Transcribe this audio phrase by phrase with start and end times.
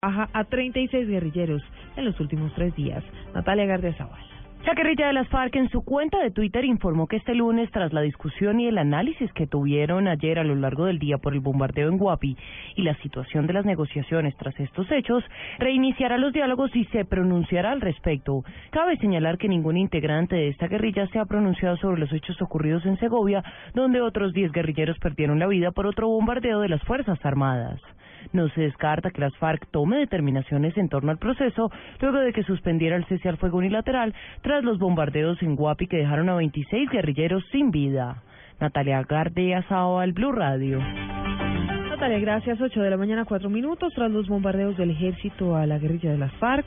[0.00, 1.60] baja a 36 guerrilleros
[1.96, 3.02] en los últimos tres días.
[3.34, 4.20] Natalia Gardiazabal.
[4.64, 7.92] La guerrilla de las FARC en su cuenta de Twitter informó que este lunes, tras
[7.92, 11.40] la discusión y el análisis que tuvieron ayer a lo largo del día por el
[11.40, 12.36] bombardeo en Guapi
[12.76, 15.24] y la situación de las negociaciones tras estos hechos,
[15.58, 18.44] reiniciará los diálogos y se pronunciará al respecto.
[18.70, 22.86] Cabe señalar que ningún integrante de esta guerrilla se ha pronunciado sobre los hechos ocurridos
[22.86, 23.42] en Segovia,
[23.74, 27.80] donde otros 10 guerrilleros perdieron la vida por otro bombardeo de las Fuerzas Armadas.
[28.32, 32.42] No se descarta que las FARC tome determinaciones en torno al proceso luego de que
[32.42, 36.90] suspendiera el cese al fuego unilateral tras los bombardeos en Guapi que dejaron a 26
[36.90, 38.22] guerrilleros sin vida.
[38.60, 40.80] Natalia Gardea al Blue Radio.
[41.88, 42.60] Natalia, gracias.
[42.60, 43.92] 8 de la mañana, 4 minutos.
[43.94, 46.66] Tras los bombardeos del ejército a la guerrilla de las FARC,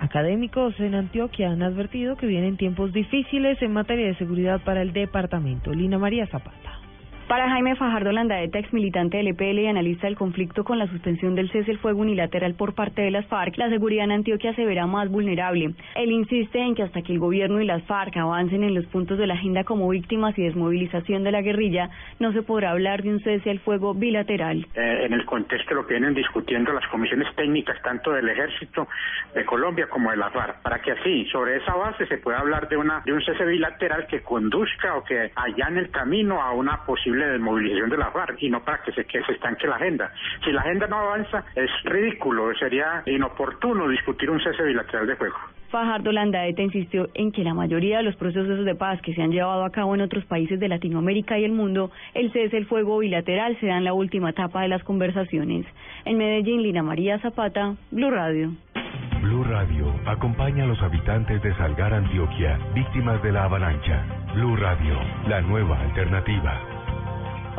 [0.00, 4.92] académicos en Antioquia han advertido que vienen tiempos difíciles en materia de seguridad para el
[4.92, 5.72] departamento.
[5.72, 6.69] Lina María Zapata.
[7.30, 11.36] Para Jaime Fajardo Landaeta, ex militante del EPL y analista del conflicto con la suspensión
[11.36, 14.64] del cese el fuego unilateral por parte de las FARC, la seguridad en Antioquia se
[14.64, 15.72] verá más vulnerable.
[15.94, 19.16] Él insiste en que hasta que el gobierno y las FARC avancen en los puntos
[19.16, 23.10] de la agenda como víctimas y desmovilización de la guerrilla, no se podrá hablar de
[23.10, 24.66] un cese al fuego bilateral.
[24.74, 28.88] Eh, en el contexto lo que vienen discutiendo las comisiones técnicas tanto del Ejército
[29.36, 32.68] de Colombia como de las FARC, para que así, sobre esa base, se pueda hablar
[32.68, 36.84] de, una, de un cese bilateral que conduzca o que allane el camino a una
[36.84, 39.76] posible de movilización de la FARC y no para que se, que se estanque la
[39.76, 40.12] agenda.
[40.44, 45.36] Si la agenda no avanza, es ridículo, sería inoportuno discutir un cese bilateral de fuego.
[45.70, 49.30] Fajardo Landaeta insistió en que la mayoría de los procesos de paz que se han
[49.30, 52.98] llevado a cabo en otros países de Latinoamérica y el mundo, el cese del fuego
[52.98, 55.64] bilateral se da en la última etapa de las conversaciones.
[56.04, 58.50] En Medellín, Lina María Zapata, Blue Radio.
[59.22, 64.04] Blue Radio acompaña a los habitantes de Salgar, Antioquia, víctimas de la avalancha.
[64.34, 66.79] Blue Radio, la nueva alternativa.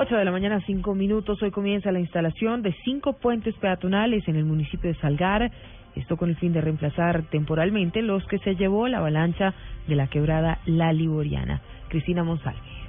[0.01, 1.43] 8 de la mañana, 5 minutos.
[1.43, 5.51] Hoy comienza la instalación de cinco puentes peatonales en el municipio de Salgar.
[5.95, 9.53] Esto con el fin de reemplazar temporalmente los que se llevó la avalancha
[9.87, 11.61] de la quebrada La Liboriana.
[11.89, 12.80] Cristina Monsalve.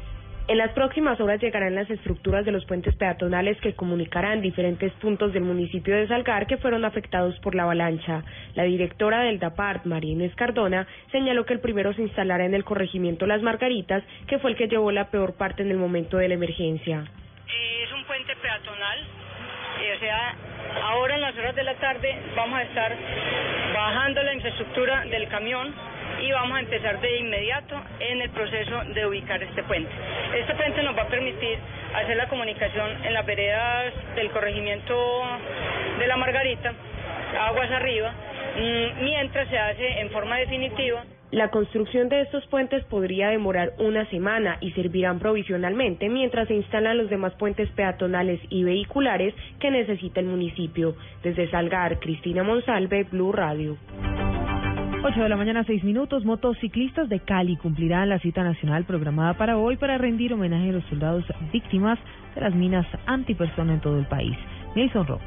[0.48, 5.32] En las próximas horas llegarán las estructuras de los puentes peatonales que comunicarán diferentes puntos
[5.32, 8.25] del municipio de Salgar que fueron afectados por la avalancha.
[8.54, 12.64] La directora del DAPART, María Inés Cardona, señaló que el primero se instalará en el
[12.64, 16.28] corregimiento Las Margaritas, que fue el que llevó la peor parte en el momento de
[16.28, 17.04] la emergencia.
[17.48, 18.98] Eh, es un puente peatonal,
[19.80, 20.34] eh, o sea,
[20.82, 22.97] ahora en las horas de la tarde vamos a estar
[23.72, 25.72] bajando la infraestructura del camión
[26.20, 29.91] y vamos a empezar de inmediato en el proceso de ubicar este puente.
[30.34, 31.59] Este puente nos va a permitir
[31.94, 34.94] hacer la comunicación en las veredas del corregimiento
[35.98, 36.72] de la Margarita,
[37.38, 38.12] aguas arriba,
[38.56, 41.04] mm, mientras se hace en forma definitiva.
[41.32, 46.98] La construcción de estos puentes podría demorar una semana y servirán provisionalmente mientras se instalan
[46.98, 50.94] los demás puentes peatonales y vehiculares que necesita el municipio.
[51.22, 53.78] Desde Salgar, Cristina Monsalve, Blue Radio.
[55.04, 56.24] 8 de la mañana, 6 minutos.
[56.24, 60.84] Motociclistas de Cali cumplirán la cita nacional programada para hoy para rendir homenaje a los
[60.84, 61.98] soldados víctimas
[62.36, 64.36] de las minas antipersona en todo el país.
[64.76, 65.26] Nelson Rojas.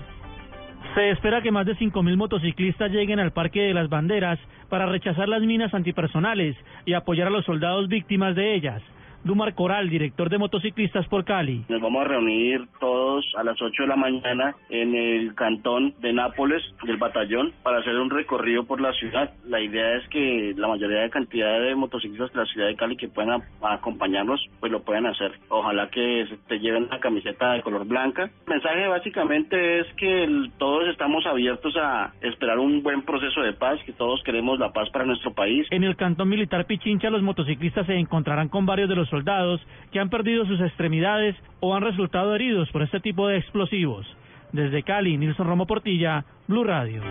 [0.93, 5.27] Se espera que más de 5.000 motociclistas lleguen al Parque de las Banderas para rechazar
[5.27, 8.81] las minas antipersonales y apoyar a los soldados víctimas de ellas.
[9.25, 11.65] Dumar Coral, director de motociclistas por Cali.
[11.67, 16.13] Nos vamos a reunir todos a las 8 de la mañana en el cantón de
[16.13, 19.33] Nápoles del batallón para hacer un recorrido por la ciudad.
[19.47, 22.97] La idea es que la mayoría de cantidad de motociclistas de la ciudad de Cali
[22.97, 25.31] que puedan acompañarnos, pues lo puedan hacer.
[25.49, 28.29] Ojalá que te lleven una camiseta de color blanca.
[28.45, 33.79] El mensaje básicamente es que todos estamos abiertos a esperar un buen proceso de paz,
[33.87, 35.65] que todos queremos la paz para nuestro país.
[35.71, 39.61] En el cantón militar Pichincha los motociclistas se encontrarán con varios de los soldados
[39.93, 44.05] que han perdido sus extremidades o han resultado heridos por este tipo de explosivos.
[44.51, 47.01] Desde Cali, Nilson Romo Portilla, Blue Radio.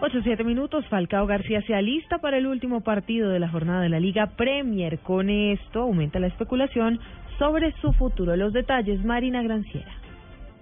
[0.00, 3.88] 8 7 minutos, Falcao García se alista para el último partido de la jornada de
[3.88, 4.98] la Liga Premier.
[4.98, 7.00] Con esto aumenta la especulación
[7.38, 8.36] sobre su futuro.
[8.36, 9.90] Los detalles, Marina Granciera.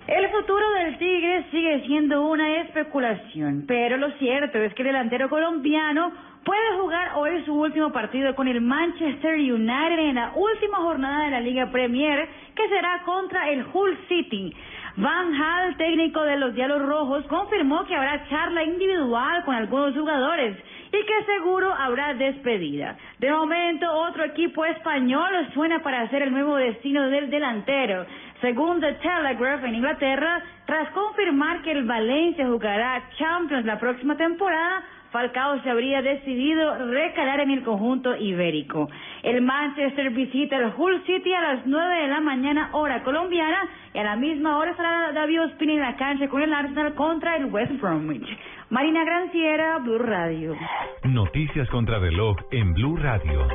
[0.07, 5.29] El futuro del Tigre sigue siendo una especulación, pero lo cierto es que el delantero
[5.29, 6.13] colombiano
[6.45, 11.31] puede jugar hoy su último partido con el Manchester United en la última jornada de
[11.31, 14.55] la Liga Premier, que será contra el Hull City.
[14.97, 20.57] Van Hal, técnico de los Diablos Rojos, confirmó que habrá charla individual con algunos jugadores
[20.89, 22.99] y que seguro habrá despedida.
[23.19, 28.05] De momento, otro equipo español suena para ser el nuevo destino del delantero.
[28.43, 34.83] Según The Telegraph en Inglaterra, tras confirmar que el Valencia jugará Champions la próxima temporada,
[35.13, 38.91] Falcao se habría decidido recalar en el conjunto ibérico.
[39.23, 43.99] El Manchester visita el Hull City a las 9 de la mañana, hora colombiana, y
[43.99, 47.45] a la misma hora estará David Ospina en la cancha con el Arsenal contra el
[47.45, 48.27] West Bromwich.
[48.71, 50.57] Marina Granciera, Blue Radio.
[51.05, 53.47] Noticias contra reloj en Blue Radio.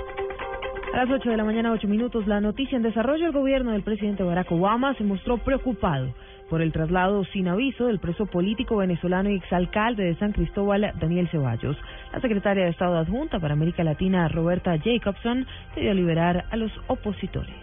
[0.97, 3.27] Las 8 de la mañana, 8 minutos, la noticia en desarrollo.
[3.27, 6.11] El gobierno del presidente Barack Obama se mostró preocupado
[6.49, 11.27] por el traslado sin aviso del preso político venezolano y exalcalde de San Cristóbal, Daniel
[11.29, 11.77] Ceballos.
[12.11, 15.45] La secretaria de Estado adjunta para América Latina, Roberta Jacobson,
[15.75, 17.53] pidió liberar a los opositores.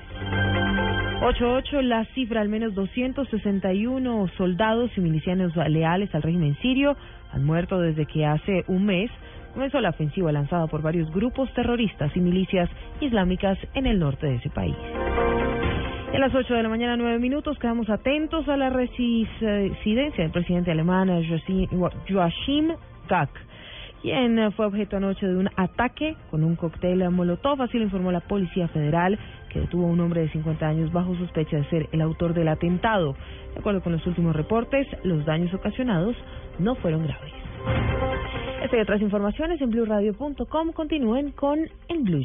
[1.21, 6.97] 8-8, la cifra, al menos 261 soldados y milicianos leales al régimen sirio
[7.33, 9.11] han muerto desde que hace un mes
[9.55, 12.69] comenzó la ofensiva lanzada por varios grupos terroristas y milicias
[13.01, 14.77] islámicas en el norte de ese país.
[16.12, 20.71] A las 8 de la mañana, 9 minutos, quedamos atentos a la residencia del presidente
[20.71, 21.09] alemán
[22.09, 22.73] Joachim
[23.09, 23.31] Gauck,
[24.01, 28.21] quien fue objeto anoche de un ataque con un cóctel molotov, así lo informó la
[28.21, 29.19] Policía Federal,
[29.49, 32.49] que detuvo a un hombre de 50 años bajo sospecha de ser el autor del
[32.49, 33.17] atentado.
[33.55, 36.15] De acuerdo con los últimos reportes, los daños ocasionados
[36.59, 37.33] no fueron graves.
[38.65, 41.59] Esta y otras informaciones en blueradio.com continúen con
[41.89, 42.23] el Blue